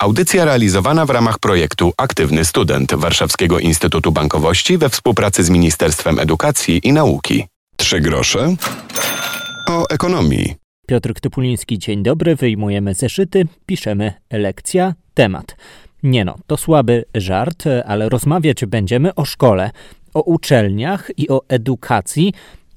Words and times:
Audycja 0.00 0.44
realizowana 0.44 1.06
w 1.06 1.10
ramach 1.10 1.38
projektu 1.38 1.92
Aktywny 1.96 2.44
Student 2.44 2.94
Warszawskiego 2.94 3.58
Instytutu 3.58 4.12
Bankowości 4.12 4.78
we 4.78 4.88
współpracy 4.88 5.44
z 5.44 5.50
Ministerstwem 5.50 6.18
Edukacji 6.18 6.80
i 6.84 6.92
Nauki. 6.92 7.46
Trzy 7.76 8.00
grosze 8.00 8.54
o 9.68 9.88
ekonomii. 9.90 10.54
Piotr 10.86 11.12
Typuliński, 11.20 11.78
dzień 11.78 12.02
dobry. 12.02 12.36
Wyjmujemy 12.36 12.94
zeszyty, 12.94 13.46
piszemy 13.66 14.12
lekcja, 14.32 14.94
temat. 15.14 15.56
Nie 16.02 16.24
no, 16.24 16.38
to 16.46 16.56
słaby 16.56 17.04
żart, 17.14 17.64
ale 17.86 18.08
rozmawiać 18.08 18.64
będziemy 18.64 19.14
o 19.14 19.24
szkole, 19.24 19.70
o 20.14 20.22
uczelniach 20.22 21.10
i 21.16 21.28
o 21.28 21.40
edukacji 21.48 22.32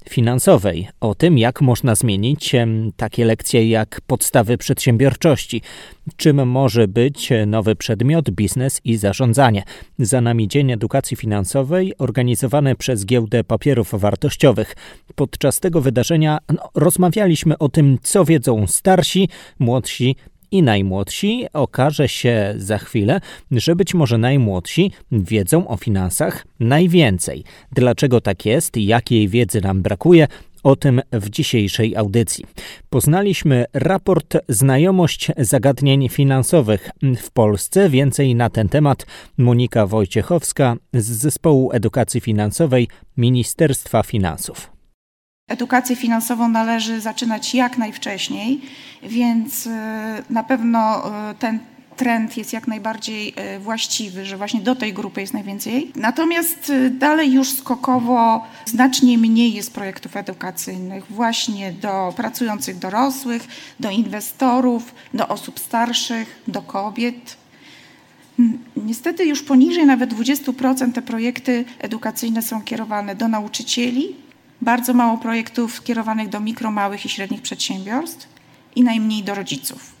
finansowej, 0.08 0.88
o 1.00 1.14
tym, 1.14 1.38
jak 1.38 1.60
można 1.60 1.94
zmienić 1.94 2.52
takie 2.96 3.24
lekcje 3.24 3.68
jak 3.68 4.00
podstawy 4.06 4.58
przedsiębiorczości, 4.58 5.62
czym 6.16 6.48
może 6.48 6.88
być 6.88 7.30
nowy 7.46 7.76
przedmiot 7.76 8.30
biznes 8.30 8.80
i 8.84 8.96
zarządzanie. 8.96 9.62
Za 9.98 10.20
nami 10.20 10.48
Dzień 10.48 10.72
Edukacji 10.72 11.16
Finansowej 11.16 11.92
organizowany 11.98 12.74
przez 12.74 13.06
Giełdę 13.06 13.44
Papierów 13.44 13.90
Wartościowych. 13.92 14.76
Podczas 15.14 15.60
tego 15.60 15.80
wydarzenia 15.80 16.38
no, 16.54 16.70
rozmawialiśmy 16.74 17.58
o 17.58 17.68
tym, 17.68 17.98
co 18.02 18.24
wiedzą 18.24 18.66
starsi, 18.66 19.28
młodsi 19.58 20.16
i 20.54 20.62
najmłodsi, 20.62 21.46
okaże 21.52 22.08
się 22.08 22.54
za 22.56 22.78
chwilę, 22.78 23.20
że 23.50 23.76
być 23.76 23.94
może 23.94 24.18
najmłodsi 24.18 24.90
wiedzą 25.12 25.68
o 25.68 25.76
finansach 25.76 26.46
najwięcej. 26.60 27.44
Dlaczego 27.72 28.20
tak 28.20 28.46
jest, 28.46 28.76
jakiej 28.76 29.28
wiedzy 29.28 29.60
nam 29.60 29.82
brakuje, 29.82 30.26
o 30.62 30.76
tym 30.76 31.00
w 31.12 31.30
dzisiejszej 31.30 31.96
audycji. 31.96 32.44
Poznaliśmy 32.90 33.64
raport 33.72 34.36
Znajomość 34.48 35.28
zagadnień 35.38 36.08
finansowych 36.08 36.90
w 37.22 37.30
Polsce. 37.30 37.90
Więcej 37.90 38.34
na 38.34 38.50
ten 38.50 38.68
temat 38.68 39.06
Monika 39.38 39.86
Wojciechowska 39.86 40.76
z 40.92 41.06
Zespołu 41.06 41.72
Edukacji 41.72 42.20
Finansowej 42.20 42.88
Ministerstwa 43.16 44.02
Finansów. 44.02 44.73
Edukację 45.48 45.96
finansową 45.96 46.48
należy 46.48 47.00
zaczynać 47.00 47.54
jak 47.54 47.78
najwcześniej, 47.78 48.60
więc 49.02 49.66
e, 49.66 50.22
na 50.30 50.44
pewno 50.44 51.06
e, 51.30 51.34
ten 51.34 51.58
trend 51.96 52.36
jest 52.36 52.52
jak 52.52 52.68
najbardziej 52.68 53.34
e, 53.36 53.58
właściwy, 53.58 54.24
że 54.24 54.36
właśnie 54.36 54.60
do 54.60 54.74
tej 54.74 54.92
grupy 54.92 55.20
jest 55.20 55.34
najwięcej. 55.34 55.92
Natomiast 55.96 56.72
dalej 56.90 57.32
już 57.32 57.52
skokowo 57.52 58.46
znacznie 58.66 59.18
mniej 59.18 59.54
jest 59.54 59.74
projektów 59.74 60.16
edukacyjnych 60.16 61.12
właśnie 61.12 61.72
do 61.72 62.12
pracujących 62.16 62.78
dorosłych, 62.78 63.48
do 63.80 63.90
inwestorów, 63.90 64.94
do 65.14 65.28
osób 65.28 65.60
starszych, 65.60 66.42
do 66.48 66.62
kobiet. 66.62 67.36
Niestety 68.76 69.24
już 69.24 69.42
poniżej 69.42 69.86
nawet 69.86 70.14
20% 70.14 70.92
te 70.92 71.02
projekty 71.02 71.64
edukacyjne 71.78 72.42
są 72.42 72.62
kierowane 72.62 73.14
do 73.14 73.28
nauczycieli, 73.28 74.23
bardzo 74.60 74.94
mało 74.94 75.18
projektów 75.18 75.74
skierowanych 75.74 76.28
do 76.28 76.40
mikro, 76.40 76.70
małych 76.70 77.04
i 77.04 77.08
średnich 77.08 77.42
przedsiębiorstw 77.42 78.28
i 78.76 78.82
najmniej 78.82 79.22
do 79.22 79.34
rodziców. 79.34 79.92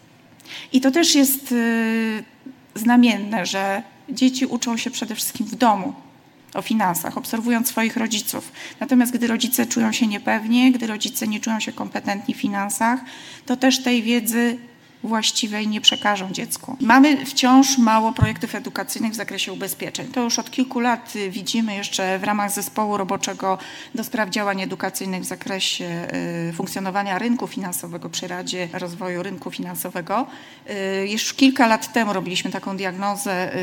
I 0.72 0.80
to 0.80 0.90
też 0.90 1.14
jest 1.14 1.52
y, 1.52 2.24
znamienne, 2.74 3.46
że 3.46 3.82
dzieci 4.08 4.46
uczą 4.46 4.76
się 4.76 4.90
przede 4.90 5.14
wszystkim 5.14 5.46
w 5.46 5.54
domu 5.54 5.94
o 6.54 6.62
finansach, 6.62 7.18
obserwując 7.18 7.68
swoich 7.68 7.96
rodziców. 7.96 8.52
Natomiast 8.80 9.12
gdy 9.12 9.26
rodzice 9.26 9.66
czują 9.66 9.92
się 9.92 10.06
niepewnie, 10.06 10.72
gdy 10.72 10.86
rodzice 10.86 11.28
nie 11.28 11.40
czują 11.40 11.60
się 11.60 11.72
kompetentni 11.72 12.34
w 12.34 12.40
finansach, 12.40 13.00
to 13.46 13.56
też 13.56 13.82
tej 13.82 14.02
wiedzy 14.02 14.58
właściwej 15.04 15.68
nie 15.68 15.80
przekażą 15.80 16.32
dziecku. 16.32 16.76
Mamy 16.80 17.26
wciąż 17.26 17.78
mało 17.78 18.12
projektów 18.12 18.54
edukacyjnych 18.54 19.12
w 19.12 19.16
zakresie 19.16 19.52
ubezpieczeń. 19.52 20.06
To 20.06 20.22
już 20.22 20.38
od 20.38 20.50
kilku 20.50 20.80
lat 20.80 21.12
widzimy 21.30 21.74
jeszcze 21.74 22.18
w 22.18 22.24
ramach 22.24 22.50
zespołu 22.50 22.96
roboczego 22.96 23.58
do 23.94 24.04
spraw 24.04 24.30
działań 24.30 24.62
edukacyjnych 24.62 25.22
w 25.22 25.24
zakresie 25.24 26.08
y, 26.48 26.52
funkcjonowania 26.52 27.18
rynku 27.18 27.46
finansowego 27.46 28.10
przy 28.10 28.28
Radzie 28.28 28.68
Rozwoju 28.72 29.22
Rynku 29.22 29.50
Finansowego. 29.50 30.26
Y, 30.70 31.08
już 31.08 31.34
kilka 31.34 31.66
lat 31.66 31.92
temu 31.92 32.12
robiliśmy 32.12 32.50
taką 32.50 32.76
diagnozę 32.76 33.56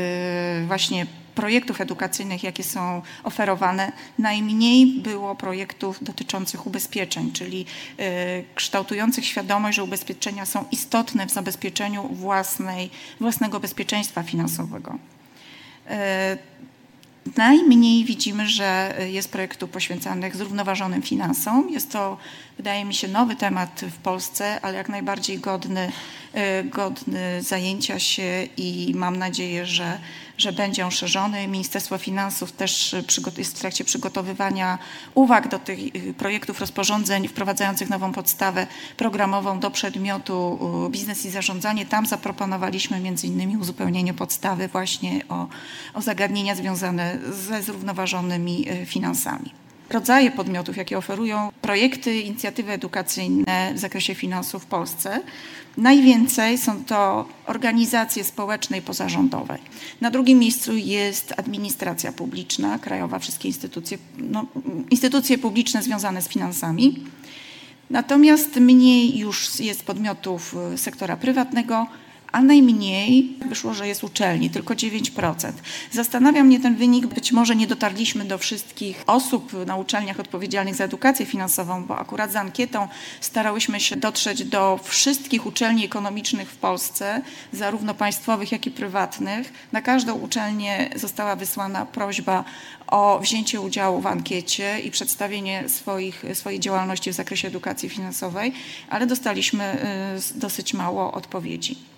y, 0.62 0.66
właśnie 0.66 1.06
projektów 1.34 1.80
edukacyjnych, 1.80 2.42
jakie 2.42 2.62
są 2.64 3.02
oferowane, 3.24 3.92
najmniej 4.18 4.86
było 4.86 5.34
projektów 5.34 6.04
dotyczących 6.04 6.66
ubezpieczeń, 6.66 7.32
czyli 7.32 7.66
y, 8.00 8.44
kształtujących 8.54 9.26
świadomość, 9.26 9.76
że 9.76 9.84
ubezpieczenia 9.84 10.46
są 10.46 10.64
istotne 10.70 11.26
w 11.26 11.30
zabezpieczeniu 11.30 12.08
własnej, 12.08 12.90
własnego 13.20 13.60
bezpieczeństwa 13.60 14.22
finansowego. 14.22 14.98
Y, 15.90 16.52
najmniej 17.36 18.04
widzimy, 18.04 18.48
że 18.48 18.94
jest 19.10 19.32
projektów 19.32 19.70
poświęcanych 19.70 20.36
zrównoważonym 20.36 21.02
finansom. 21.02 21.70
Jest 21.70 21.92
to, 21.92 22.16
wydaje 22.56 22.84
mi 22.84 22.94
się, 22.94 23.08
nowy 23.08 23.36
temat 23.36 23.80
w 23.80 23.96
Polsce, 23.96 24.60
ale 24.60 24.78
jak 24.78 24.88
najbardziej 24.88 25.38
godny, 25.38 25.92
godny 26.64 27.42
zajęcia 27.42 27.98
się 27.98 28.48
i 28.56 28.92
mam 28.94 29.16
nadzieję, 29.16 29.66
że 29.66 29.98
że 30.38 30.52
będzie 30.52 30.84
on 30.84 30.90
szerzony. 30.90 31.48
Ministerstwo 31.48 31.98
Finansów 31.98 32.52
też 32.52 32.96
jest 33.38 33.56
w 33.56 33.60
trakcie 33.60 33.84
przygotowywania 33.84 34.78
uwag 35.14 35.48
do 35.48 35.58
tych 35.58 35.78
y, 35.96 36.14
projektów 36.14 36.60
rozporządzeń 36.60 37.28
wprowadzających 37.28 37.90
nową 37.90 38.12
podstawę 38.12 38.66
programową 38.96 39.60
do 39.60 39.70
przedmiotu 39.70 40.58
biznes 40.90 41.26
i 41.26 41.30
zarządzanie. 41.30 41.86
Tam 41.86 42.06
zaproponowaliśmy 42.06 43.00
między 43.00 43.26
innymi 43.26 43.56
uzupełnienie 43.56 44.14
podstawy 44.14 44.68
właśnie 44.68 45.20
o, 45.28 45.48
o 45.94 46.02
zagadnienia 46.02 46.54
związane 46.54 47.18
ze 47.30 47.62
zrównoważonymi 47.62 48.66
finansami 48.86 49.61
rodzaje 49.92 50.30
podmiotów, 50.30 50.76
jakie 50.76 50.98
oferują 50.98 51.52
projekty, 51.62 52.20
inicjatywy 52.20 52.72
edukacyjne 52.72 53.72
w 53.74 53.78
zakresie 53.78 54.14
finansów 54.14 54.62
w 54.62 54.66
Polsce. 54.66 55.20
Najwięcej 55.76 56.58
są 56.58 56.84
to 56.84 57.28
organizacje 57.46 58.24
społeczne 58.24 58.78
i 58.78 58.82
pozarządowe. 58.82 59.58
Na 60.00 60.10
drugim 60.10 60.38
miejscu 60.38 60.76
jest 60.76 61.34
administracja 61.36 62.12
publiczna, 62.12 62.78
krajowa, 62.78 63.18
wszystkie 63.18 63.48
instytucje, 63.48 63.98
no, 64.18 64.46
instytucje 64.90 65.38
publiczne 65.38 65.82
związane 65.82 66.22
z 66.22 66.28
finansami. 66.28 67.04
Natomiast 67.90 68.56
mniej 68.56 69.18
już 69.18 69.60
jest 69.60 69.82
podmiotów 69.82 70.54
sektora 70.76 71.16
prywatnego, 71.16 71.86
a 72.32 72.42
najmniej 72.42 73.36
wyszło, 73.48 73.74
że 73.74 73.88
jest 73.88 74.04
uczelni, 74.04 74.50
tylko 74.50 74.74
9%. 74.74 75.52
Zastanawia 75.90 76.44
mnie 76.44 76.60
ten 76.60 76.76
wynik, 76.76 77.06
być 77.06 77.32
może 77.32 77.56
nie 77.56 77.66
dotarliśmy 77.66 78.24
do 78.24 78.38
wszystkich 78.38 79.04
osób 79.06 79.52
na 79.66 79.76
uczelniach 79.76 80.20
odpowiedzialnych 80.20 80.74
za 80.74 80.84
edukację 80.84 81.26
finansową, 81.26 81.84
bo 81.84 81.98
akurat 81.98 82.32
z 82.32 82.36
ankietą 82.36 82.88
starałyśmy 83.20 83.80
się 83.80 83.96
dotrzeć 83.96 84.44
do 84.44 84.80
wszystkich 84.82 85.46
uczelni 85.46 85.84
ekonomicznych 85.84 86.50
w 86.50 86.56
Polsce, 86.56 87.22
zarówno 87.52 87.94
państwowych, 87.94 88.52
jak 88.52 88.66
i 88.66 88.70
prywatnych. 88.70 89.52
Na 89.72 89.82
każdą 89.82 90.14
uczelnię 90.14 90.90
została 90.96 91.36
wysłana 91.36 91.86
prośba 91.86 92.44
o 92.86 93.18
wzięcie 93.22 93.60
udziału 93.60 94.00
w 94.00 94.06
ankiecie 94.06 94.80
i 94.80 94.90
przedstawienie 94.90 95.68
swoich, 95.68 96.24
swojej 96.34 96.60
działalności 96.60 97.10
w 97.10 97.14
zakresie 97.14 97.48
edukacji 97.48 97.88
finansowej, 97.88 98.52
ale 98.90 99.06
dostaliśmy 99.06 99.76
y, 100.34 100.38
dosyć 100.38 100.74
mało 100.74 101.12
odpowiedzi. 101.12 101.91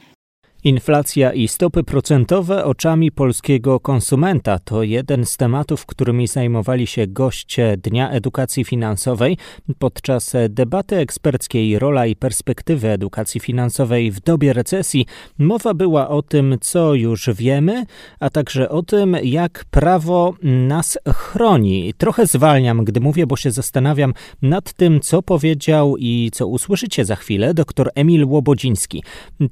Inflacja 0.65 1.33
i 1.33 1.49
stopy 1.49 1.83
procentowe 1.83 2.65
oczami 2.65 3.13
polskiego 3.13 3.81
konsumenta 3.81 4.59
to 4.59 4.83
jeden 4.83 5.27
z 5.27 5.37
tematów, 5.37 5.87
którymi 5.87 6.27
zajmowali 6.27 6.87
się 6.87 7.07
goście 7.07 7.77
Dnia 7.77 8.11
Edukacji 8.11 8.65
Finansowej. 8.65 9.37
Podczas 9.79 10.33
debaty 10.49 10.97
eksperckiej 10.97 11.79
Rola 11.79 12.07
i 12.07 12.17
perspektywy 12.17 12.89
edukacji 12.89 13.41
finansowej 13.41 14.11
w 14.11 14.21
dobie 14.21 14.53
recesji 14.53 15.07
mowa 15.39 15.75
była 15.75 16.09
o 16.09 16.23
tym, 16.23 16.57
co 16.61 16.95
już 16.95 17.31
wiemy, 17.35 17.87
a 18.21 18.31
także 18.31 18.69
o 18.69 18.83
tym, 18.83 19.17
jak 19.23 19.65
prawo 19.71 20.35
nas 20.43 20.99
chroni. 21.15 21.95
Trochę 21.99 22.27
zwalniam, 22.27 22.85
gdy 22.85 23.01
mówię, 23.01 23.27
bo 23.27 23.37
się 23.37 23.51
zastanawiam 23.51 24.15
nad 24.43 24.73
tym, 24.73 25.01
co 25.01 25.23
powiedział 25.23 25.97
i 25.99 26.31
co 26.33 26.47
usłyszycie 26.47 27.05
za 27.05 27.17
chwilę 27.17 27.55
dr 27.55 27.91
Emil 27.95 28.25
Łobodziński. 28.25 29.03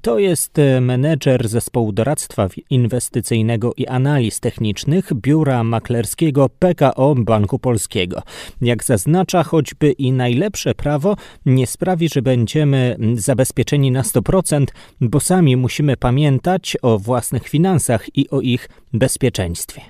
To 0.03 0.19
jest 0.19 0.59
menedżer 1.03 1.49
zespołu 1.49 1.93
doradztwa 1.93 2.49
inwestycyjnego 2.71 3.73
i 3.77 3.87
analiz 3.87 4.41
technicznych 4.41 5.15
biura 5.15 5.65
maklerskiego 5.65 6.49
PKO 6.49 7.15
Banku 7.15 7.59
Polskiego. 7.59 8.23
Jak 8.61 8.85
zaznacza, 8.85 9.43
choćby 9.43 9.93
i 9.93 10.13
najlepsze 10.13 10.75
prawo 10.75 11.17
nie 11.47 11.67
sprawi, 11.67 12.09
że 12.09 12.23
będziemy 12.23 12.97
zabezpieczeni 13.15 13.91
na 13.91 14.03
100%, 14.03 14.67
bo 15.01 15.21
sami 15.21 15.57
musimy 15.57 15.97
pamiętać 15.97 16.77
o 16.83 16.99
własnych 16.99 17.49
finansach 17.49 18.17
i 18.17 18.31
o 18.31 18.41
ich 18.41 18.69
bezpieczeństwie 18.93 19.83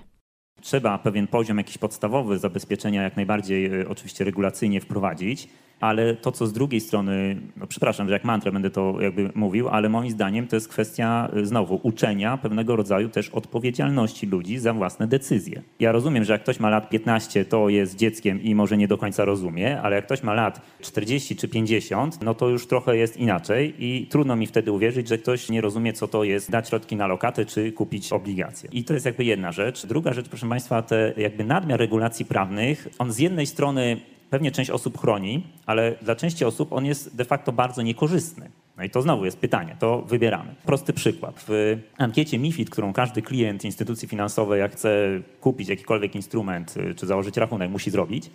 trzeba 0.63 0.99
pewien 0.99 1.27
poziom 1.27 1.59
jakiś 1.59 1.79
podstawowy 1.79 2.39
zabezpieczenia 2.39 3.03
jak 3.03 3.17
najbardziej 3.17 3.81
y, 3.81 3.89
oczywiście 3.89 4.25
regulacyjnie 4.25 4.81
wprowadzić. 4.81 5.49
Ale 5.83 6.15
to, 6.15 6.33
co 6.33 6.47
z 6.47 6.53
drugiej 6.53 6.81
strony, 6.81 7.37
no 7.57 7.67
przepraszam, 7.67 8.09
że 8.09 8.13
jak 8.13 8.25
mantrę 8.25 8.53
będę 8.53 8.71
to 8.71 9.01
jakby 9.01 9.31
mówił, 9.35 9.69
ale 9.69 9.89
moim 9.89 10.11
zdaniem 10.11 10.47
to 10.47 10.57
jest 10.57 10.69
kwestia 10.69 11.31
y, 11.37 11.47
znowu 11.47 11.81
uczenia 11.83 12.37
pewnego 12.37 12.77
rodzaju 12.77 13.09
też 13.09 13.29
odpowiedzialności 13.29 14.27
ludzi 14.27 14.59
za 14.59 14.73
własne 14.73 15.07
decyzje. 15.07 15.63
Ja 15.81 15.93
rozumiem, 15.93 16.25
że 16.25 16.33
jak 16.33 16.43
ktoś 16.43 16.61
ma 16.61 16.71
lat 16.71 16.91
15, 16.91 17.45
to 17.45 17.69
jest 17.69 17.97
dzieckiem 17.97 18.43
i 18.43 18.55
może 18.55 18.77
nie 18.77 18.89
do 18.89 18.99
końca 18.99 19.25
rozumie, 19.25 19.81
ale 19.81 19.97
jak 19.97 20.07
ktoś 20.07 20.23
ma 20.23 20.35
lat 20.35 20.61
40 20.81 21.37
czy 21.37 21.49
50, 21.49 22.23
no 22.23 22.35
to 22.35 22.49
już 22.49 22.67
trochę 22.67 22.97
jest 22.97 23.17
inaczej 23.17 23.75
i 23.79 24.07
trudno 24.07 24.37
mi 24.37 24.47
wtedy 24.47 24.73
uwierzyć, 24.73 25.09
że 25.09 25.19
ktoś 25.19 25.49
nie 25.49 25.61
rozumie, 25.61 25.93
co 25.93 26.09
to 26.09 26.25
jest 26.25 26.51
dać 26.51 26.69
środki 26.69 26.97
na 26.97 27.07
lokaty 27.07 27.47
czy 27.47 27.73
kupić 27.73 28.13
obligacje. 28.13 28.71
I 28.73 28.85
to 28.85 28.95
jest 28.95 29.07
jakby 29.07 29.25
jedna 29.25 29.53
rzecz. 29.53 29.87
Druga 29.87 30.13
rzecz, 30.13 30.29
proszę 30.29 30.49
Państwa, 30.49 30.83
te 30.83 31.13
jakby 31.17 31.45
nadmiar 31.45 31.81
regulacji 31.81 32.25
prawnych, 32.25 32.89
on 32.99 33.13
z 33.13 33.19
jednej 33.19 33.47
strony 33.47 34.01
pewnie 34.33 34.51
część 34.51 34.71
osób 34.71 34.99
chroni, 34.99 35.43
ale 35.67 35.95
dla 36.03 36.17
części 36.17 36.45
osób 36.45 36.73
on 36.73 36.87
jest 36.87 37.17
de 37.17 37.25
facto 37.25 37.53
bardzo 37.53 37.83
niekorzystny. 37.83 38.51
No 38.77 38.85
i 38.85 38.91
to 38.91 39.03
znowu 39.03 39.25
jest 39.25 39.39
pytanie, 39.39 39.77
to 39.79 40.03
wybieramy. 40.03 40.55
Prosty 40.67 40.93
przykład. 40.93 41.45
W 41.49 41.79
ankiecie 41.99 42.39
MIFID, 42.39 42.71
którą 42.71 42.93
każdy 42.93 43.23
klient 43.23 43.65
instytucji 43.65 44.09
finansowej, 44.09 44.61
jak 44.61 44.73
chce 44.73 45.21
kupić 45.41 45.69
jakikolwiek 45.69 46.15
instrument 46.15 46.75
y, 46.77 46.95
czy 46.95 47.07
założyć 47.07 47.37
rachunek, 47.37 47.71
musi 47.71 47.91
zrobić, 47.91 48.31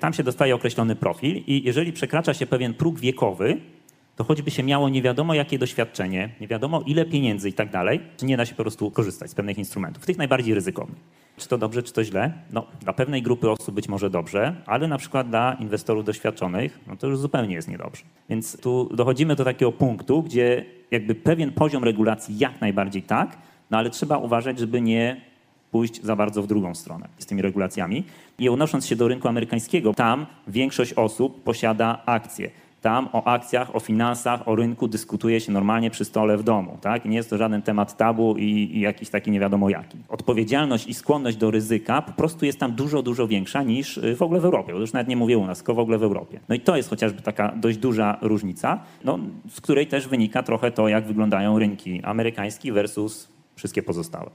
tam 0.00 0.12
się 0.12 0.22
dostaje 0.22 0.54
określony 0.54 0.96
profil 0.96 1.42
i 1.46 1.62
jeżeli 1.64 1.92
przekracza 1.92 2.34
się 2.34 2.46
pewien 2.46 2.74
próg 2.74 3.00
wiekowy, 3.00 3.60
to 4.16 4.24
choćby 4.24 4.50
się 4.50 4.62
miało 4.62 4.88
nie 4.88 5.02
wiadomo 5.02 5.34
jakie 5.34 5.58
doświadczenie, 5.58 6.28
nie 6.40 6.48
wiadomo 6.48 6.82
ile 6.86 7.04
pieniędzy 7.04 7.48
i 7.48 7.52
tak 7.52 7.70
dalej, 7.70 8.00
czy 8.16 8.26
nie 8.26 8.36
da 8.36 8.46
się 8.46 8.54
po 8.54 8.62
prostu 8.62 8.90
korzystać 8.90 9.30
z 9.30 9.34
pewnych 9.34 9.58
instrumentów, 9.58 10.06
tych 10.06 10.18
najbardziej 10.18 10.54
ryzykownych. 10.54 11.21
Czy 11.42 11.48
to 11.48 11.58
dobrze, 11.58 11.82
czy 11.82 11.92
to 11.92 12.04
źle? 12.04 12.32
No, 12.52 12.66
dla 12.80 12.92
pewnej 12.92 13.22
grupy 13.22 13.50
osób 13.50 13.74
być 13.74 13.88
może 13.88 14.10
dobrze, 14.10 14.54
ale 14.66 14.88
na 14.88 14.98
przykład 14.98 15.28
dla 15.28 15.54
inwestorów 15.54 16.04
doświadczonych, 16.04 16.80
no 16.86 16.96
to 16.96 17.06
już 17.06 17.18
zupełnie 17.18 17.54
jest 17.54 17.68
niedobrze. 17.68 18.04
Więc 18.28 18.60
tu 18.60 18.90
dochodzimy 18.94 19.36
do 19.36 19.44
takiego 19.44 19.72
punktu, 19.72 20.22
gdzie 20.22 20.64
jakby 20.90 21.14
pewien 21.14 21.52
poziom 21.52 21.84
regulacji 21.84 22.38
jak 22.38 22.60
najbardziej 22.60 23.02
tak, 23.02 23.38
no 23.70 23.78
ale 23.78 23.90
trzeba 23.90 24.18
uważać, 24.18 24.58
żeby 24.58 24.80
nie 24.80 25.20
pójść 25.70 26.02
za 26.02 26.16
bardzo 26.16 26.42
w 26.42 26.46
drugą 26.46 26.74
stronę 26.74 27.08
z 27.18 27.26
tymi 27.26 27.42
regulacjami. 27.42 28.04
I 28.38 28.48
odnosząc 28.48 28.86
się 28.86 28.96
do 28.96 29.08
rynku 29.08 29.28
amerykańskiego, 29.28 29.94
tam 29.94 30.26
większość 30.48 30.92
osób 30.92 31.42
posiada 31.42 32.02
akcje. 32.06 32.50
Tam 32.82 33.08
o 33.12 33.24
akcjach, 33.24 33.76
o 33.76 33.80
finansach, 33.80 34.48
o 34.48 34.56
rynku 34.56 34.88
dyskutuje 34.88 35.40
się 35.40 35.52
normalnie 35.52 35.90
przy 35.90 36.04
stole 36.04 36.36
w 36.36 36.42
domu. 36.42 36.78
Tak? 36.80 37.04
Nie 37.04 37.16
jest 37.16 37.30
to 37.30 37.38
żaden 37.38 37.62
temat 37.62 37.96
tabu 37.96 38.36
i, 38.38 38.44
i 38.44 38.80
jakiś 38.80 39.10
taki 39.10 39.30
nie 39.30 39.40
wiadomo 39.40 39.70
jaki. 39.70 39.98
Odpowiedzialność 40.08 40.86
i 40.86 40.94
skłonność 40.94 41.36
do 41.36 41.50
ryzyka 41.50 42.02
po 42.02 42.12
prostu 42.12 42.46
jest 42.46 42.58
tam 42.58 42.72
dużo, 42.72 43.02
dużo 43.02 43.26
większa 43.28 43.62
niż 43.62 43.98
y, 43.98 44.16
w 44.16 44.22
ogóle 44.22 44.40
w 44.40 44.44
Europie. 44.44 44.72
Już 44.72 44.92
nawet 44.92 45.08
nie 45.08 45.16
mówię 45.16 45.38
u 45.38 45.46
nas, 45.46 45.58
tylko 45.58 45.74
w 45.74 45.78
ogóle 45.78 45.98
w 45.98 46.02
Europie. 46.02 46.40
No 46.48 46.54
i 46.54 46.60
to 46.60 46.76
jest 46.76 46.90
chociażby 46.90 47.22
taka 47.22 47.52
dość 47.56 47.78
duża 47.78 48.18
różnica, 48.20 48.80
no, 49.04 49.18
z 49.48 49.60
której 49.60 49.86
też 49.86 50.08
wynika 50.08 50.42
trochę 50.42 50.70
to, 50.70 50.88
jak 50.88 51.06
wyglądają 51.06 51.58
rynki 51.58 52.00
amerykański 52.02 52.72
versus 52.72 53.28
wszystkie 53.54 53.82
pozostałe. 53.82 54.30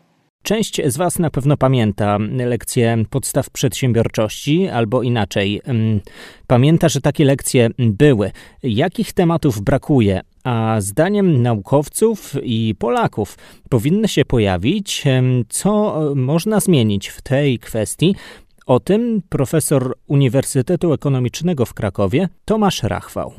Część 0.48 0.82
z 0.86 0.98
Was 0.98 1.20
na 1.20 1.30
pewno 1.30 1.58
pamięta 1.58 2.18
lekcje 2.32 2.98
podstaw 3.10 3.50
przedsiębiorczości, 3.50 4.68
albo 4.68 5.04
inaczej, 5.04 5.62
mm, 5.66 6.02
pamięta, 6.48 6.90
że 6.90 7.02
takie 7.02 7.26
lekcje 7.26 7.70
były. 7.78 8.32
Jakich 8.64 9.14
tematów 9.14 9.62
brakuje? 9.62 10.22
A 10.44 10.76
zdaniem 10.80 11.42
naukowców 11.42 12.34
i 12.44 12.76
Polaków 12.80 13.38
powinny 13.70 14.08
się 14.08 14.26
pojawić, 14.26 15.04
co 15.50 16.02
można 16.16 16.60
zmienić 16.60 17.08
w 17.08 17.22
tej 17.22 17.60
kwestii. 17.60 18.16
O 18.66 18.80
tym 18.80 19.22
profesor 19.30 19.96
Uniwersytetu 20.08 20.94
Ekonomicznego 20.94 21.66
w 21.66 21.74
Krakowie 21.74 22.30
Tomasz 22.46 22.84
Rachwał. 22.84 23.34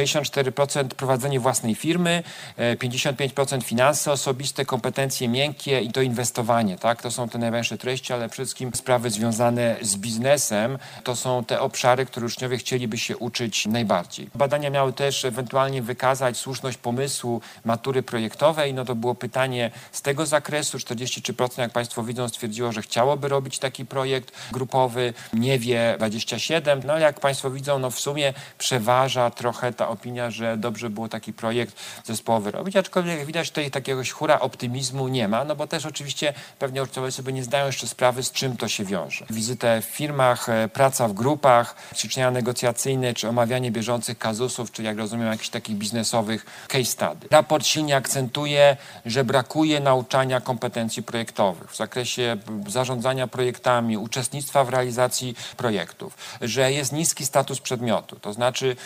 64% 0.00 0.88
prowadzenie 0.88 1.40
własnej 1.40 1.74
firmy, 1.74 2.22
55% 2.58 3.56
e, 3.56 3.60
finanse 3.60 4.12
osobiste, 4.12 4.64
kompetencje 4.64 5.28
miękkie 5.28 5.80
i 5.80 5.92
to 5.92 6.02
inwestowanie. 6.02 6.78
Tak? 6.78 7.02
To 7.02 7.10
są 7.10 7.28
te 7.28 7.38
najważniejsze 7.38 7.78
treści, 7.78 8.12
ale 8.12 8.28
przede 8.28 8.46
wszystkim 8.46 8.70
sprawy 8.74 9.10
związane 9.10 9.76
z 9.82 9.96
biznesem. 9.96 10.78
To 11.04 11.16
są 11.16 11.44
te 11.44 11.60
obszary, 11.60 12.06
które 12.06 12.26
uczniowie 12.26 12.56
chcieliby 12.58 12.98
się 12.98 13.16
uczyć 13.16 13.66
najbardziej. 13.66 14.30
Badania 14.34 14.70
miały 14.70 14.92
też 14.92 15.24
ewentualnie 15.24 15.82
wykazać 15.82 16.36
słuszność 16.36 16.78
pomysłu 16.78 17.40
matury 17.64 18.02
projektowej. 18.02 18.74
No 18.74 18.84
to 18.84 18.94
było 18.94 19.14
pytanie 19.14 19.70
z 19.92 20.02
tego 20.02 20.26
zakresu. 20.26 20.78
43% 20.78 21.60
jak 21.60 21.72
Państwo 21.72 22.02
widzą 22.02 22.28
stwierdziło, 22.28 22.72
że 22.72 22.82
chciałoby 22.82 23.28
robić 23.28 23.58
taki 23.58 23.86
projekt 23.86 24.32
grupowy. 24.52 25.14
Nie 25.32 25.58
wie 25.58 25.96
27%. 25.98 26.84
No 26.84 26.98
jak 26.98 27.20
Państwo 27.20 27.50
widzą, 27.50 27.78
no 27.78 27.90
w 27.90 28.00
sumie 28.00 28.34
przeważa 28.58 29.30
trochę 29.30 29.72
ta 29.72 29.85
opinia, 29.88 30.30
że 30.30 30.56
dobrze 30.56 30.90
było 30.90 31.08
taki 31.08 31.32
projekt 31.32 31.76
zespołowy 32.04 32.50
robić, 32.50 32.76
aczkolwiek 32.76 33.24
widać 33.24 33.48
tutaj 33.48 33.70
takiegoś 33.70 34.10
hura 34.10 34.40
optymizmu 34.40 35.08
nie 35.08 35.28
ma, 35.28 35.44
no 35.44 35.56
bo 35.56 35.66
też 35.66 35.86
oczywiście 35.86 36.34
pewnie 36.58 36.82
uczniowie 36.82 37.12
sobie 37.12 37.32
nie 37.32 37.44
zdają 37.44 37.66
jeszcze 37.66 37.86
sprawy, 37.86 38.22
z 38.22 38.32
czym 38.32 38.56
to 38.56 38.68
się 38.68 38.84
wiąże. 38.84 39.26
Wizytę 39.30 39.82
w 39.82 39.84
firmach, 39.84 40.48
e, 40.48 40.68
praca 40.68 41.08
w 41.08 41.12
grupach, 41.12 41.76
ćwiczenia 41.94 42.30
negocjacyjne, 42.30 43.14
czy 43.14 43.28
omawianie 43.28 43.70
bieżących 43.70 44.18
kazusów, 44.18 44.72
czy 44.72 44.82
jak 44.82 44.98
rozumiem 44.98 45.26
jakichś 45.26 45.48
takich 45.48 45.76
biznesowych 45.76 46.46
case 46.68 46.84
study. 46.84 47.28
Raport 47.30 47.66
silnie 47.66 47.96
akcentuje, 47.96 48.76
że 49.06 49.24
brakuje 49.24 49.80
nauczania 49.80 50.40
kompetencji 50.40 51.02
projektowych 51.02 51.70
w 51.70 51.76
zakresie 51.76 52.36
zarządzania 52.66 53.26
projektami, 53.26 53.96
uczestnictwa 53.96 54.64
w 54.64 54.68
realizacji 54.68 55.34
projektów, 55.56 56.16
że 56.40 56.72
jest 56.72 56.92
niski 56.92 57.26
status 57.26 57.60
przedmiotu, 57.60 58.16
to 58.20 58.32
znaczy 58.32 58.76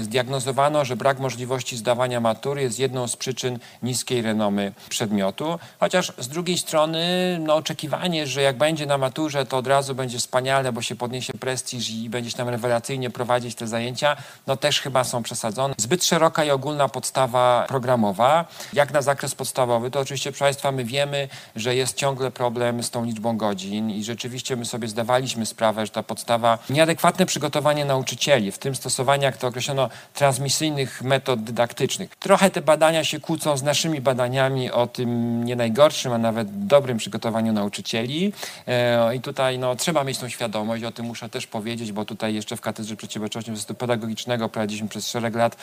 zdiagnozowano 0.00 0.49
że 0.82 0.96
brak 0.96 1.18
możliwości 1.18 1.76
zdawania 1.76 2.20
matury 2.20 2.62
jest 2.62 2.78
jedną 2.78 3.08
z 3.08 3.16
przyczyn 3.16 3.58
niskiej 3.82 4.22
renomy 4.22 4.72
przedmiotu, 4.88 5.58
chociaż 5.80 6.12
z 6.18 6.28
drugiej 6.28 6.58
strony 6.58 7.00
no, 7.40 7.54
oczekiwanie, 7.54 8.26
że 8.26 8.42
jak 8.42 8.58
będzie 8.58 8.86
na 8.86 8.98
maturze, 8.98 9.46
to 9.46 9.56
od 9.56 9.66
razu 9.66 9.94
będzie 9.94 10.18
wspaniale, 10.18 10.72
bo 10.72 10.82
się 10.82 10.96
podniesie 10.96 11.32
prestiż 11.32 11.90
i 11.90 12.10
będzie 12.10 12.30
się 12.30 12.36
tam 12.36 12.48
rewelacyjnie 12.48 13.10
prowadzić 13.10 13.54
te 13.54 13.66
zajęcia, 13.66 14.16
no 14.46 14.56
też 14.56 14.80
chyba 14.80 15.04
są 15.04 15.22
przesadzone. 15.22 15.74
Zbyt 15.76 16.04
szeroka 16.04 16.44
i 16.44 16.50
ogólna 16.50 16.88
podstawa 16.88 17.64
programowa, 17.68 18.44
jak 18.72 18.92
na 18.92 19.02
zakres 19.02 19.34
podstawowy, 19.34 19.90
to 19.90 20.00
oczywiście, 20.00 20.30
proszę 20.32 20.44
Państwa, 20.44 20.72
my 20.72 20.84
wiemy, 20.84 21.28
że 21.56 21.74
jest 21.74 21.96
ciągle 21.96 22.30
problem 22.30 22.82
z 22.82 22.90
tą 22.90 23.04
liczbą 23.04 23.36
godzin 23.36 23.90
i 23.90 24.04
rzeczywiście 24.04 24.56
my 24.56 24.64
sobie 24.64 24.88
zdawaliśmy 24.88 25.46
sprawę, 25.46 25.86
że 25.86 25.92
ta 25.92 26.02
podstawa, 26.02 26.58
nieadekwatne 26.70 27.26
przygotowanie 27.26 27.84
nauczycieli, 27.84 28.52
w 28.52 28.58
tym 28.58 28.74
stosowanie, 28.74 29.24
jak 29.24 29.36
to 29.36 29.46
określono, 29.46 29.88
transmisyjnych 30.30 31.02
metod 31.02 31.42
dydaktycznych. 31.42 32.16
Trochę 32.16 32.50
te 32.50 32.60
badania 32.60 33.04
się 33.04 33.20
kłócą 33.20 33.56
z 33.56 33.62
naszymi 33.62 34.00
badaniami 34.00 34.70
o 34.70 34.86
tym 34.86 35.44
nie 35.44 35.56
najgorszym, 35.56 36.12
a 36.12 36.18
nawet 36.18 36.66
dobrym 36.66 36.98
przygotowaniu 36.98 37.52
nauczycieli. 37.52 38.32
E, 38.66 39.16
I 39.16 39.20
tutaj 39.20 39.58
no, 39.58 39.76
trzeba 39.76 40.04
mieć 40.04 40.18
tą 40.18 40.28
świadomość, 40.28 40.84
o 40.84 40.92
tym 40.92 41.06
muszę 41.06 41.28
też 41.28 41.46
powiedzieć, 41.46 41.92
bo 41.92 42.04
tutaj 42.04 42.34
jeszcze 42.34 42.56
w 42.56 42.60
Katedrze 42.60 42.96
Przedsiębiorczości 42.96 43.50
Uniwersytetu 43.50 43.78
Pedagogicznego 43.78 44.48
prowadziliśmy 44.48 44.88
przez 44.88 45.08
szereg 45.08 45.34
lat 45.34 45.56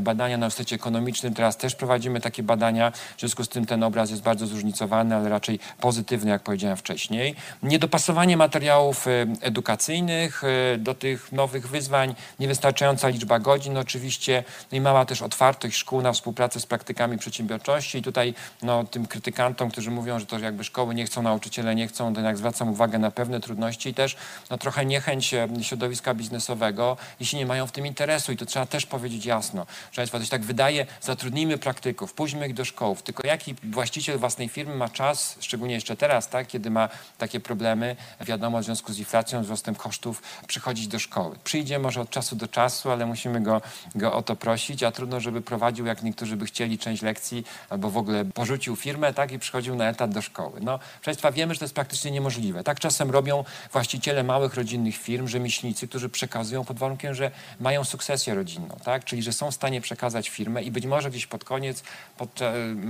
badania 0.00 0.36
na 0.36 0.46
Uniwersytecie 0.46 0.76
Ekonomicznym. 0.76 1.34
Teraz 1.34 1.56
też 1.56 1.74
prowadzimy 1.74 2.20
takie 2.20 2.42
badania. 2.42 2.92
W 3.16 3.20
związku 3.20 3.44
z 3.44 3.48
tym 3.48 3.66
ten 3.66 3.82
obraz 3.82 4.10
jest 4.10 4.22
bardzo 4.22 4.46
zróżnicowany, 4.46 5.16
ale 5.16 5.28
raczej 5.28 5.58
pozytywny, 5.80 6.30
jak 6.30 6.42
powiedziałem 6.42 6.76
wcześniej. 6.76 7.34
Niedopasowanie 7.62 8.36
materiałów 8.36 9.08
e, 9.08 9.10
edukacyjnych 9.40 10.42
e, 10.44 10.78
do 10.78 10.94
tych 10.94 11.32
nowych 11.32 11.68
wyzwań, 11.68 12.14
niewystarczająca 12.40 13.08
liczba 13.08 13.38
godzin, 13.38 13.72
no, 13.72 13.84
oczywiście 14.06 14.44
no 14.72 14.78
i 14.78 14.80
mała 14.80 15.04
też 15.04 15.22
otwartość 15.22 15.76
szkół 15.76 16.02
na 16.02 16.12
współpracę 16.12 16.60
z 16.60 16.66
praktykami 16.66 17.18
przedsiębiorczości 17.18 17.98
i 17.98 18.02
tutaj 18.02 18.34
no, 18.62 18.84
tym 18.84 19.06
krytykantom, 19.06 19.70
którzy 19.70 19.90
mówią, 19.90 20.18
że 20.18 20.26
to 20.26 20.38
jakby 20.38 20.64
szkoły 20.64 20.94
nie 20.94 21.06
chcą, 21.06 21.22
nauczyciele 21.22 21.74
nie 21.74 21.88
chcą, 21.88 22.14
to 22.14 22.20
jednak 22.20 22.38
zwracam 22.38 22.68
uwagę 22.68 22.98
na 22.98 23.10
pewne 23.10 23.40
trudności 23.40 23.88
i 23.88 23.94
też 23.94 24.16
no, 24.50 24.58
trochę 24.58 24.86
niechęć 24.86 25.34
e, 25.34 25.48
środowiska 25.62 26.14
biznesowego, 26.14 26.96
jeśli 27.20 27.38
nie 27.38 27.46
mają 27.46 27.66
w 27.66 27.72
tym 27.72 27.86
interesu 27.86 28.32
i 28.32 28.36
to 28.36 28.46
trzeba 28.46 28.66
też 28.66 28.86
powiedzieć 28.86 29.26
jasno. 29.26 29.66
Że 29.92 29.96
Państwa, 29.96 30.24
się 30.24 30.30
tak 30.30 30.44
wydaje, 30.44 30.86
zatrudnijmy 31.00 31.58
praktyków, 31.58 32.12
pójdźmy 32.12 32.48
ich 32.48 32.54
do 32.54 32.64
szkoły, 32.64 32.96
tylko 32.96 33.26
jaki 33.26 33.54
właściciel 33.62 34.18
własnej 34.18 34.48
firmy 34.48 34.74
ma 34.74 34.88
czas, 34.88 35.36
szczególnie 35.40 35.74
jeszcze 35.74 35.96
teraz, 35.96 36.28
tak, 36.28 36.46
kiedy 36.46 36.70
ma 36.70 36.88
takie 37.18 37.40
problemy, 37.40 37.96
wiadomo, 38.20 38.60
w 38.60 38.64
związku 38.64 38.92
z 38.92 38.98
inflacją, 38.98 39.42
wzrostem 39.42 39.74
kosztów, 39.74 40.22
przychodzić 40.46 40.88
do 40.88 40.98
szkoły. 40.98 41.36
Przyjdzie 41.44 41.78
może 41.78 42.00
od 42.00 42.10
czasu 42.10 42.36
do 42.36 42.48
czasu, 42.48 42.90
ale 42.90 43.06
musimy 43.06 43.40
go 43.40 43.62
go 43.96 44.12
o 44.12 44.22
to 44.22 44.36
prosić, 44.36 44.82
a 44.82 44.92
trudno, 44.92 45.20
żeby 45.20 45.42
prowadził, 45.42 45.86
jak 45.86 46.02
niektórzy 46.02 46.36
by 46.36 46.46
chcieli, 46.46 46.78
część 46.78 47.02
lekcji 47.02 47.44
albo 47.70 47.90
w 47.90 47.96
ogóle 47.96 48.24
porzucił 48.24 48.76
firmę 48.76 49.14
tak 49.14 49.32
i 49.32 49.38
przychodził 49.38 49.74
na 49.74 49.88
etat 49.88 50.10
do 50.10 50.22
szkoły. 50.22 50.60
No, 50.62 50.78
Państwa, 51.04 51.32
wiemy, 51.32 51.54
że 51.54 51.58
to 51.58 51.64
jest 51.64 51.74
praktycznie 51.74 52.10
niemożliwe. 52.10 52.64
Tak 52.64 52.80
czasem 52.80 53.10
robią 53.10 53.44
właściciele 53.72 54.22
małych 54.22 54.54
rodzinnych 54.54 54.96
firm, 54.96 55.28
rzemieślnicy, 55.28 55.88
którzy 55.88 56.08
przekazują 56.08 56.64
pod 56.64 56.78
warunkiem, 56.78 57.14
że 57.14 57.30
mają 57.60 57.84
sukcesję 57.84 58.34
rodzinną, 58.34 58.76
tak? 58.84 59.04
czyli 59.04 59.22
że 59.22 59.32
są 59.32 59.50
w 59.50 59.54
stanie 59.54 59.80
przekazać 59.80 60.28
firmę 60.28 60.62
i 60.62 60.70
być 60.70 60.86
może 60.86 61.10
gdzieś 61.10 61.26
pod 61.26 61.44
koniec, 61.44 61.82
pod 62.16 62.40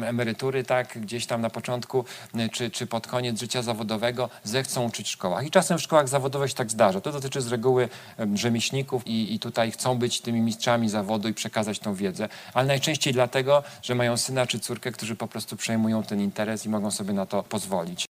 emerytury, 0.06 0.64
tak, 0.64 0.98
gdzieś 1.00 1.26
tam 1.26 1.40
na 1.40 1.50
początku, 1.50 2.04
czy, 2.52 2.70
czy 2.70 2.86
pod 2.86 3.06
koniec 3.06 3.40
życia 3.40 3.62
zawodowego 3.62 4.30
zechcą 4.44 4.84
uczyć 4.84 5.06
w 5.06 5.10
szkołach. 5.10 5.46
I 5.46 5.50
czasem 5.50 5.78
w 5.78 5.82
szkołach 5.82 6.08
zawodowych 6.08 6.50
się 6.50 6.56
tak 6.56 6.70
zdarza. 6.70 7.00
To 7.00 7.12
dotyczy 7.12 7.40
z 7.40 7.48
reguły 7.48 7.88
rzemieślników 8.34 9.06
i, 9.06 9.34
i 9.34 9.38
tutaj 9.38 9.70
chcą 9.70 9.98
być 9.98 10.20
tymi 10.20 10.40
mistrzami 10.40 10.88
zawodu 10.96 11.28
i 11.28 11.34
przekazać 11.34 11.78
tą 11.78 11.94
wiedzę, 11.94 12.28
ale 12.54 12.66
najczęściej 12.66 13.12
dlatego, 13.12 13.62
że 13.82 13.94
mają 13.94 14.16
syna 14.16 14.46
czy 14.46 14.58
córkę, 14.58 14.92
którzy 14.92 15.16
po 15.16 15.28
prostu 15.28 15.56
przejmują 15.56 16.02
ten 16.02 16.20
interes 16.20 16.66
i 16.66 16.68
mogą 16.68 16.90
sobie 16.90 17.12
na 17.12 17.26
to 17.26 17.42
pozwolić. 17.42 18.06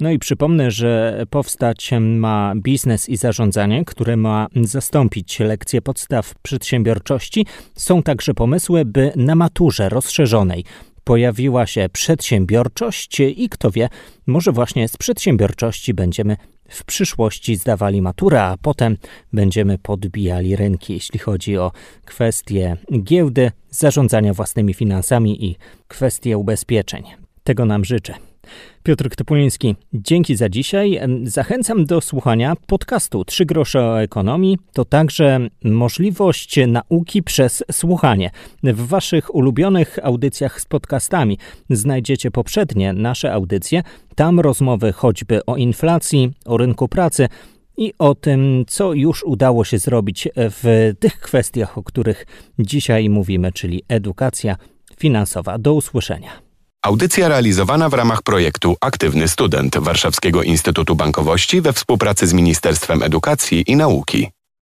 No 0.00 0.10
i 0.10 0.18
przypomnę, 0.18 0.70
że 0.70 1.24
powstać 1.30 1.90
ma 2.00 2.52
biznes 2.56 3.08
i 3.08 3.16
zarządzanie, 3.16 3.84
które 3.84 4.16
ma 4.16 4.46
zastąpić 4.56 5.40
lekcje 5.40 5.82
podstaw 5.82 6.34
przedsiębiorczości. 6.42 7.46
Są 7.76 8.02
także 8.02 8.34
pomysły, 8.34 8.84
by 8.84 9.12
na 9.16 9.34
maturze 9.34 9.88
rozszerzonej 9.88 10.64
pojawiła 11.04 11.66
się 11.66 11.88
przedsiębiorczość 11.92 13.20
i 13.20 13.48
kto 13.48 13.70
wie, 13.70 13.88
może 14.26 14.52
właśnie 14.52 14.88
z 14.88 14.96
przedsiębiorczości 14.96 15.94
będziemy 15.94 16.36
w 16.68 16.84
przyszłości 16.84 17.56
zdawali 17.56 18.02
maturę, 18.02 18.42
a 18.42 18.56
potem 18.62 18.96
będziemy 19.32 19.78
podbijali 19.78 20.56
rynki, 20.56 20.92
jeśli 20.92 21.18
chodzi 21.18 21.58
o 21.58 21.72
kwestie 22.04 22.76
giełdy, 23.02 23.52
zarządzania 23.70 24.34
własnymi 24.34 24.74
finansami 24.74 25.44
i 25.44 25.56
kwestie 25.88 26.38
ubezpieczeń. 26.38 27.04
Tego 27.44 27.64
nam 27.64 27.84
życzę. 27.84 28.29
Piotr 28.82 29.08
Topuliński, 29.16 29.74
dzięki 29.92 30.36
za 30.36 30.48
dzisiaj. 30.48 31.00
Zachęcam 31.24 31.84
do 31.84 32.00
słuchania 32.00 32.54
podcastu 32.66 33.24
Trzy 33.24 33.46
grosze 33.46 33.84
o 33.84 34.02
ekonomii. 34.02 34.58
To 34.72 34.84
także 34.84 35.38
możliwość 35.64 36.58
nauki 36.66 37.22
przez 37.22 37.64
słuchanie. 37.72 38.30
W 38.62 38.86
waszych 38.86 39.34
ulubionych 39.34 39.98
audycjach 40.02 40.60
z 40.60 40.66
podcastami 40.66 41.38
znajdziecie 41.70 42.30
poprzednie 42.30 42.92
nasze 42.92 43.32
audycje. 43.32 43.82
Tam 44.14 44.40
rozmowy 44.40 44.92
choćby 44.92 45.44
o 45.46 45.56
inflacji, 45.56 46.30
o 46.44 46.56
rynku 46.56 46.88
pracy, 46.88 47.28
i 47.76 47.94
o 47.98 48.14
tym, 48.14 48.64
co 48.68 48.92
już 48.92 49.22
udało 49.22 49.64
się 49.64 49.78
zrobić 49.78 50.28
w 50.36 50.92
tych 51.00 51.20
kwestiach, 51.20 51.78
o 51.78 51.82
których 51.82 52.26
dzisiaj 52.58 53.08
mówimy, 53.08 53.52
czyli 53.52 53.82
edukacja 53.88 54.56
finansowa. 54.98 55.58
Do 55.58 55.74
usłyszenia. 55.74 56.49
Audycja 56.82 57.28
realizowana 57.28 57.88
w 57.88 57.94
ramach 57.94 58.22
projektu 58.22 58.76
Aktywny 58.80 59.28
Student 59.28 59.78
Warszawskiego 59.78 60.42
Instytutu 60.42 60.96
Bankowości 60.96 61.60
we 61.60 61.72
współpracy 61.72 62.26
z 62.26 62.32
Ministerstwem 62.32 63.02
Edukacji 63.02 63.64
i 63.66 63.76
Nauki. 63.76 64.30